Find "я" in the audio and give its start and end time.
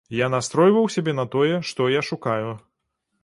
0.19-0.27, 1.99-2.03